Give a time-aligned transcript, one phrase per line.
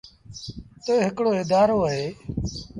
[0.85, 2.07] تا هڪڙو اَدآرو اهي۔